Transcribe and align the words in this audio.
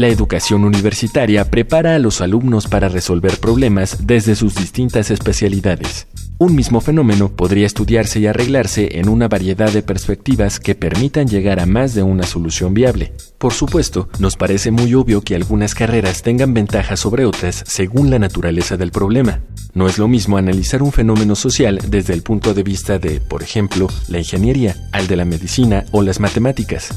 La 0.00 0.08
educación 0.08 0.64
universitaria 0.64 1.50
prepara 1.50 1.94
a 1.94 1.98
los 1.98 2.22
alumnos 2.22 2.68
para 2.68 2.88
resolver 2.88 3.36
problemas 3.36 4.06
desde 4.06 4.34
sus 4.34 4.54
distintas 4.54 5.10
especialidades. 5.10 6.06
Un 6.38 6.56
mismo 6.56 6.80
fenómeno 6.80 7.28
podría 7.28 7.66
estudiarse 7.66 8.18
y 8.18 8.26
arreglarse 8.26 8.98
en 8.98 9.10
una 9.10 9.28
variedad 9.28 9.70
de 9.70 9.82
perspectivas 9.82 10.58
que 10.58 10.74
permitan 10.74 11.28
llegar 11.28 11.60
a 11.60 11.66
más 11.66 11.92
de 11.92 12.02
una 12.02 12.22
solución 12.22 12.72
viable. 12.72 13.12
Por 13.36 13.52
supuesto, 13.52 14.08
nos 14.18 14.38
parece 14.38 14.70
muy 14.70 14.94
obvio 14.94 15.20
que 15.20 15.34
algunas 15.34 15.74
carreras 15.74 16.22
tengan 16.22 16.54
ventajas 16.54 16.98
sobre 16.98 17.26
otras 17.26 17.62
según 17.66 18.08
la 18.08 18.18
naturaleza 18.18 18.78
del 18.78 18.92
problema. 18.92 19.40
No 19.74 19.86
es 19.86 19.98
lo 19.98 20.08
mismo 20.08 20.38
analizar 20.38 20.82
un 20.82 20.92
fenómeno 20.92 21.36
social 21.36 21.78
desde 21.88 22.14
el 22.14 22.22
punto 22.22 22.54
de 22.54 22.62
vista 22.62 22.98
de, 22.98 23.20
por 23.20 23.42
ejemplo, 23.42 23.86
la 24.08 24.16
ingeniería, 24.16 24.76
al 24.92 25.08
de 25.08 25.16
la 25.16 25.26
medicina 25.26 25.84
o 25.90 26.00
las 26.00 26.20
matemáticas. 26.20 26.88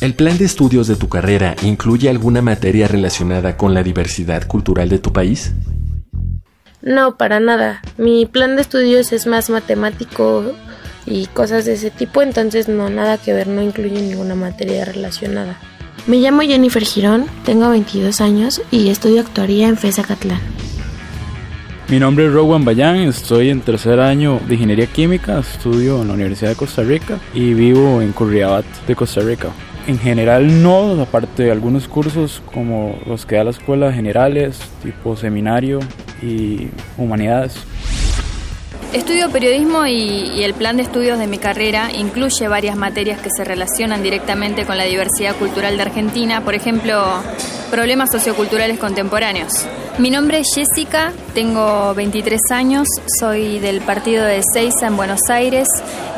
¿El 0.00 0.14
plan 0.14 0.38
de 0.38 0.44
estudios 0.44 0.86
de 0.86 0.94
tu 0.94 1.08
carrera 1.08 1.56
incluye 1.64 2.08
alguna 2.08 2.40
materia 2.40 2.86
relacionada 2.86 3.56
con 3.56 3.74
la 3.74 3.82
diversidad 3.82 4.46
cultural 4.46 4.88
de 4.88 5.00
tu 5.00 5.12
país? 5.12 5.54
No, 6.82 7.16
para 7.16 7.40
nada. 7.40 7.82
Mi 7.96 8.24
plan 8.24 8.54
de 8.54 8.62
estudios 8.62 9.12
es 9.12 9.26
más 9.26 9.50
matemático 9.50 10.52
y 11.04 11.26
cosas 11.26 11.64
de 11.64 11.72
ese 11.72 11.90
tipo, 11.90 12.22
entonces 12.22 12.68
no, 12.68 12.88
nada 12.88 13.18
que 13.18 13.32
ver, 13.32 13.48
no 13.48 13.60
incluye 13.60 14.00
ninguna 14.00 14.36
materia 14.36 14.84
relacionada. 14.84 15.58
Me 16.06 16.18
llamo 16.18 16.42
Jennifer 16.42 16.84
Girón, 16.84 17.26
tengo 17.44 17.68
22 17.68 18.20
años 18.20 18.62
y 18.70 18.90
estudio 18.90 19.20
actuaría 19.20 19.66
en 19.66 19.76
FESA 19.76 20.04
Catlán. 20.04 20.40
Mi 21.88 21.98
nombre 21.98 22.26
es 22.26 22.32
Rowan 22.32 22.64
Bayán, 22.64 22.98
estoy 22.98 23.48
en 23.50 23.62
tercer 23.62 23.98
año 23.98 24.40
de 24.46 24.54
Ingeniería 24.54 24.86
Química, 24.86 25.40
estudio 25.40 26.02
en 26.02 26.08
la 26.08 26.14
Universidad 26.14 26.50
de 26.50 26.56
Costa 26.56 26.82
Rica 26.82 27.18
y 27.34 27.52
vivo 27.54 28.00
en 28.00 28.12
Curriabat 28.12 28.64
de 28.86 28.94
Costa 28.94 29.22
Rica. 29.22 29.48
En 29.88 29.98
general 29.98 30.62
no, 30.62 31.00
aparte 31.00 31.44
de 31.44 31.50
algunos 31.50 31.88
cursos 31.88 32.42
como 32.52 32.98
los 33.06 33.24
que 33.24 33.36
da 33.36 33.44
la 33.44 33.52
escuela 33.52 33.90
generales, 33.90 34.60
tipo 34.82 35.16
seminario 35.16 35.80
y 36.20 36.68
humanidades. 36.98 37.54
Estudio 38.92 39.30
periodismo 39.30 39.86
y, 39.86 40.42
el 40.42 40.52
plan 40.52 40.76
de 40.76 40.82
estudios 40.82 41.18
de 41.18 41.26
mi 41.26 41.38
carrera 41.38 41.90
incluye 41.90 42.48
varias 42.48 42.76
materias 42.76 43.22
que 43.22 43.30
se 43.34 43.44
relacionan 43.44 44.02
directamente 44.02 44.66
con 44.66 44.76
la 44.76 44.84
diversidad 44.84 45.34
cultural 45.36 45.78
de 45.78 45.82
Argentina, 45.84 46.42
por 46.42 46.54
ejemplo, 46.54 47.02
problemas 47.70 48.10
socioculturales 48.12 48.78
contemporáneos. 48.78 49.52
Mi 49.96 50.10
nombre 50.10 50.40
es 50.40 50.48
Jessica, 50.54 51.12
tengo 51.32 51.94
23 51.94 52.38
años, 52.50 52.86
soy 53.18 53.58
del 53.58 53.80
partido 53.80 54.26
de 54.26 54.42
Seiza 54.52 54.86
en 54.86 54.98
Buenos 54.98 55.30
Aires, 55.30 55.66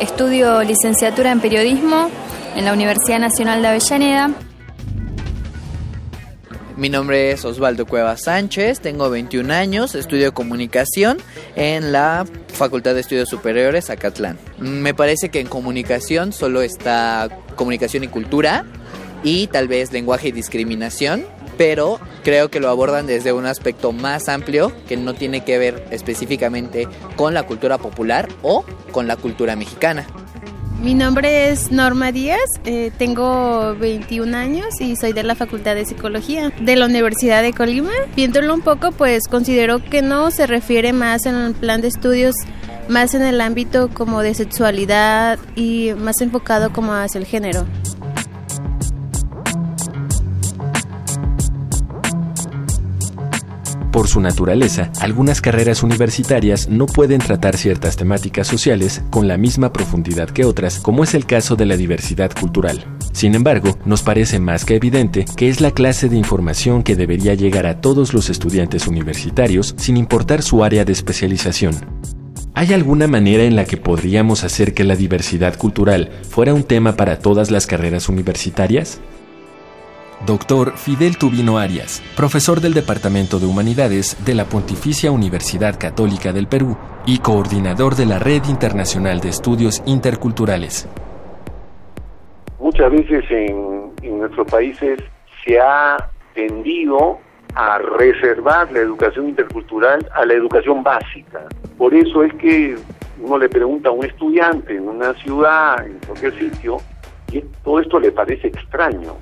estudio 0.01 0.61
licenciatura 0.65 1.31
en 1.31 1.39
periodismo 1.39 2.11
en 2.57 2.65
la 2.65 2.73
Universidad 2.73 3.19
Nacional 3.19 3.63
de 3.63 3.69
Avellaneda 3.69 4.31
mi 6.81 6.89
nombre 6.89 7.31
es 7.31 7.45
Osvaldo 7.45 7.85
Cueva 7.85 8.17
Sánchez, 8.17 8.81
tengo 8.81 9.11
21 9.11 9.53
años, 9.53 9.95
estudio 9.95 10.33
comunicación 10.33 11.19
en 11.55 11.93
la 11.93 12.25
Facultad 12.55 12.95
de 12.95 13.01
Estudios 13.01 13.29
Superiores 13.29 13.91
Acatlán. 13.91 14.39
Me 14.59 14.95
parece 14.95 15.29
que 15.29 15.41
en 15.41 15.47
comunicación 15.47 16.33
solo 16.33 16.63
está 16.63 17.29
comunicación 17.55 18.05
y 18.05 18.09
cultura 18.09 18.65
y 19.23 19.49
tal 19.49 19.69
vez 19.69 19.93
lenguaje 19.93 20.29
y 20.29 20.33
discriminación, 20.33 21.27
pero 21.59 22.01
creo 22.25 22.51
que 22.51 22.61
lo 22.61 22.71
abordan 22.71 23.07
desde 23.07 23.35
un 23.35 23.45
aspecto 23.45 23.93
más 23.93 24.31
amplio 24.31 24.73
que 24.89 24.97
no 24.97 25.13
tiene 25.13 25.45
que 25.45 25.59
ver 25.59 25.85
específicamente 25.91 26.89
con 27.15 27.35
la 27.35 27.43
cultura 27.43 27.77
popular 27.77 28.27
o 28.41 28.65
con 28.91 29.07
la 29.07 29.17
cultura 29.17 29.55
mexicana. 29.55 30.07
Mi 30.83 30.95
nombre 30.95 31.51
es 31.51 31.71
Norma 31.71 32.11
Díaz, 32.11 32.49
eh, 32.65 32.91
tengo 32.97 33.77
21 33.77 34.35
años 34.35 34.81
y 34.81 34.97
soy 34.97 35.13
de 35.13 35.23
la 35.23 35.35
Facultad 35.35 35.75
de 35.75 35.85
Psicología 35.85 36.55
de 36.59 36.75
la 36.75 36.87
Universidad 36.87 37.43
de 37.43 37.53
Colima. 37.53 37.93
Viéndolo 38.17 38.55
un 38.55 38.63
poco, 38.63 38.91
pues 38.91 39.29
considero 39.29 39.85
que 39.85 40.01
no 40.01 40.31
se 40.31 40.47
refiere 40.47 40.95
más 40.95 41.27
en 41.27 41.35
el 41.35 41.53
plan 41.53 41.83
de 41.83 41.89
estudios, 41.89 42.35
más 42.89 43.13
en 43.13 43.21
el 43.21 43.43
ámbito 43.43 43.91
como 43.93 44.23
de 44.23 44.33
sexualidad 44.33 45.39
y 45.55 45.93
más 45.99 46.23
enfocado 46.23 46.73
como 46.73 46.95
hacia 46.95 47.19
el 47.19 47.27
género. 47.27 47.67
Por 53.93 54.07
su 54.07 54.21
naturaleza, 54.21 54.93
algunas 55.01 55.41
carreras 55.41 55.83
universitarias 55.83 56.69
no 56.69 56.87
pueden 56.87 57.21
tratar 57.21 57.57
ciertas 57.57 57.97
temáticas 57.97 58.47
sociales 58.47 59.03
con 59.11 59.27
la 59.27 59.37
misma 59.37 59.73
profundidad 59.73 60.31
que 60.31 60.45
otras, 60.45 60.79
como 60.79 61.03
es 61.03 61.15
el 61.15 61.27
caso 61.27 61.57
de 61.57 61.67
la 61.67 61.77
diversidad 61.77 62.31
cultural. 62.39 62.85
Sin 63.13 63.35
embargo, 63.35 63.77
nos 63.85 64.03
parece 64.03 64.39
más 64.39 64.65
que 64.65 64.77
evidente 64.77 65.25
que 65.37 65.49
es 65.49 65.61
la 65.61 65.73
clase 65.73 66.09
de 66.09 66.17
información 66.17 66.85
que 66.85 66.95
debería 66.95 67.35
llegar 67.35 67.67
a 67.67 67.81
todos 67.81 68.15
los 68.15 68.31
estudiantes 68.31 68.87
universitarios 68.87 69.75
sin 69.77 69.97
importar 69.97 70.43
su 70.43 70.63
área 70.63 70.85
de 70.85 70.93
especialización. 70.93 71.75
¿Hay 72.55 72.73
alguna 72.73 73.09
manera 73.09 73.43
en 73.43 73.57
la 73.57 73.65
que 73.65 73.77
podríamos 73.77 74.45
hacer 74.45 74.73
que 74.73 74.85
la 74.85 74.95
diversidad 74.95 75.57
cultural 75.57 76.11
fuera 76.29 76.55
un 76.55 76.63
tema 76.63 76.95
para 76.97 77.19
todas 77.19 77.51
las 77.51 77.67
carreras 77.67 78.09
universitarias? 78.09 79.01
Doctor 80.27 80.77
Fidel 80.77 81.17
Tubino 81.17 81.57
Arias, 81.57 82.03
profesor 82.15 82.61
del 82.61 82.75
Departamento 82.75 83.39
de 83.39 83.47
Humanidades 83.47 84.23
de 84.23 84.35
la 84.35 84.45
Pontificia 84.45 85.11
Universidad 85.11 85.79
Católica 85.79 86.35
del 86.35 86.47
Perú 86.47 86.77
y 87.07 87.21
coordinador 87.21 87.95
de 87.95 88.05
la 88.05 88.19
Red 88.19 88.43
Internacional 88.51 89.21
de 89.21 89.31
Estudios 89.31 89.83
Interculturales. 89.87 90.87
Muchas 92.59 92.93
veces 92.93 93.25
en, 93.31 94.19
nuestros 94.19 94.47
países 94.47 95.01
se 95.43 95.59
ha 95.59 96.11
tendido 96.35 97.19
a 97.55 97.79
reservar 97.79 98.71
la 98.73 98.81
educación 98.81 99.31
intercultural 99.31 100.07
a 100.15 100.27
la 100.27 100.35
educación 100.35 100.83
básica. 100.83 101.47
Por 101.79 101.95
eso 101.95 102.23
es 102.25 102.35
que 102.35 102.77
uno 103.23 103.39
le 103.39 103.49
pregunta 103.49 103.89
a 103.89 103.93
un 103.93 104.05
estudiante 104.05 104.77
en 104.77 104.87
una 104.87 105.15
ciudad, 105.15 105.87
en 105.87 105.99
cualquier 106.07 106.39
sitio, 106.39 106.77
y 107.33 107.41
todo 107.65 107.81
esto 107.81 107.99
le 107.99 108.13
parece 108.13 108.49
extraño 108.49 109.17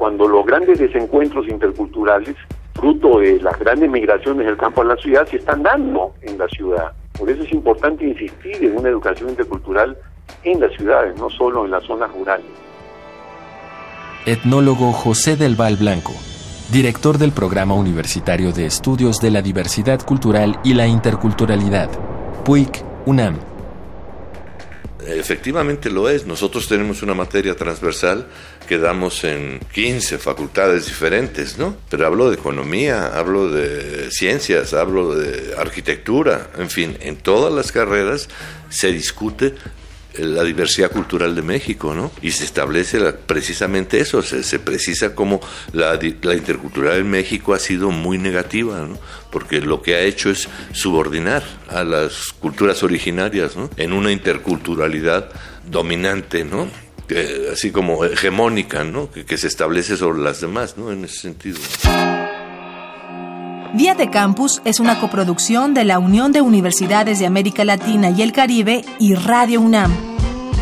cuando 0.00 0.26
los 0.26 0.46
grandes 0.46 0.78
desencuentros 0.78 1.46
interculturales, 1.46 2.34
fruto 2.72 3.18
de 3.18 3.38
las 3.42 3.58
grandes 3.58 3.90
migraciones 3.90 4.46
del 4.46 4.56
campo 4.56 4.80
a 4.80 4.86
la 4.86 4.96
ciudad, 4.96 5.26
se 5.28 5.36
están 5.36 5.62
dando 5.62 6.14
en 6.22 6.38
la 6.38 6.48
ciudad. 6.48 6.92
Por 7.18 7.28
eso 7.28 7.42
es 7.42 7.52
importante 7.52 8.06
insistir 8.06 8.64
en 8.64 8.78
una 8.78 8.88
educación 8.88 9.28
intercultural 9.28 9.94
en 10.42 10.58
las 10.58 10.72
ciudades, 10.72 11.18
no 11.18 11.28
solo 11.28 11.66
en 11.66 11.72
las 11.72 11.84
zonas 11.84 12.10
rurales. 12.14 12.46
Etnólogo 14.24 14.92
José 14.92 15.36
del 15.36 15.54
Val 15.54 15.76
Blanco, 15.76 16.14
director 16.72 17.18
del 17.18 17.32
Programa 17.32 17.74
Universitario 17.74 18.52
de 18.52 18.64
Estudios 18.64 19.18
de 19.20 19.30
la 19.32 19.42
Diversidad 19.42 20.00
Cultural 20.02 20.60
y 20.64 20.72
la 20.72 20.86
Interculturalidad, 20.86 21.90
PUIC 22.46 22.82
UNAM. 23.04 23.49
Efectivamente 25.06 25.90
lo 25.90 26.08
es. 26.08 26.26
Nosotros 26.26 26.68
tenemos 26.68 27.02
una 27.02 27.14
materia 27.14 27.56
transversal 27.56 28.26
que 28.68 28.78
damos 28.78 29.24
en 29.24 29.60
15 29.72 30.18
facultades 30.18 30.86
diferentes, 30.86 31.58
¿no? 31.58 31.76
Pero 31.88 32.06
hablo 32.06 32.30
de 32.30 32.36
economía, 32.36 33.06
hablo 33.08 33.50
de 33.50 34.10
ciencias, 34.10 34.74
hablo 34.74 35.14
de 35.14 35.54
arquitectura, 35.56 36.50
en 36.58 36.70
fin, 36.70 36.96
en 37.00 37.16
todas 37.16 37.52
las 37.52 37.72
carreras 37.72 38.28
se 38.68 38.92
discute 38.92 39.54
la 40.20 40.44
diversidad 40.44 40.90
cultural 40.90 41.34
de 41.34 41.42
México, 41.42 41.94
¿no? 41.94 42.10
Y 42.22 42.32
se 42.32 42.44
establece 42.44 43.00
precisamente 43.26 44.00
eso, 44.00 44.22
se, 44.22 44.58
precisa 44.58 45.14
como 45.14 45.40
la, 45.72 45.98
la, 46.22 46.34
intercultural 46.34 46.98
en 46.98 47.10
México 47.10 47.54
ha 47.54 47.58
sido 47.58 47.90
muy 47.90 48.18
negativa, 48.18 48.80
¿no? 48.80 48.98
Porque 49.30 49.60
lo 49.60 49.82
que 49.82 49.94
ha 49.94 50.00
hecho 50.00 50.30
es 50.30 50.48
subordinar 50.72 51.42
a 51.68 51.84
las 51.84 52.32
culturas 52.38 52.82
originarias, 52.82 53.56
¿no? 53.56 53.70
En 53.76 53.92
una 53.92 54.12
interculturalidad 54.12 55.30
dominante, 55.66 56.44
¿no? 56.44 56.68
así 57.52 57.72
como 57.72 58.04
hegemónica, 58.04 58.84
¿no? 58.84 59.10
Que, 59.10 59.24
que 59.24 59.36
se 59.36 59.48
establece 59.48 59.96
sobre 59.96 60.20
las 60.20 60.40
demás, 60.40 60.76
¿no? 60.78 60.92
En 60.92 61.04
ese 61.04 61.16
sentido. 61.16 61.58
Día 63.74 63.94
de 63.94 64.10
Campus 64.10 64.60
es 64.64 64.80
una 64.80 64.98
coproducción 64.98 65.74
de 65.74 65.84
la 65.84 66.00
Unión 66.00 66.32
de 66.32 66.40
Universidades 66.40 67.20
de 67.20 67.26
América 67.26 67.64
Latina 67.64 68.10
y 68.10 68.22
el 68.22 68.32
Caribe 68.32 68.84
y 68.98 69.14
Radio 69.14 69.60
UNAM, 69.60 70.09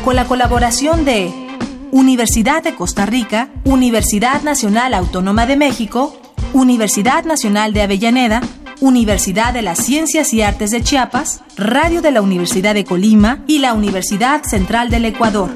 con 0.04 0.16
la 0.16 0.26
colaboración 0.26 1.04
de 1.04 1.32
Universidad 1.90 2.62
de 2.62 2.74
Costa 2.74 3.06
Rica, 3.06 3.50
Universidad 3.64 4.42
Nacional 4.42 4.94
Autónoma 4.94 5.46
de 5.46 5.56
México, 5.56 6.16
Universidad 6.52 7.24
Nacional 7.24 7.72
de 7.72 7.82
Avellaneda, 7.82 8.40
Universidad 8.80 9.52
de 9.52 9.62
las 9.62 9.78
Ciencias 9.78 10.32
y 10.32 10.42
Artes 10.42 10.70
de 10.70 10.82
Chiapas, 10.82 11.42
Radio 11.56 12.02
de 12.02 12.10
la 12.10 12.22
Universidad 12.22 12.74
de 12.74 12.84
Colima 12.84 13.42
y 13.46 13.58
la 13.58 13.72
Universidad 13.72 14.42
Central 14.44 14.90
del 14.90 15.06
Ecuador. 15.06 15.50